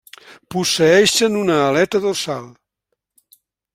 Posseeixen 0.53 1.37
una 1.43 1.59
aleta 1.67 2.03
dorsal. 2.07 2.49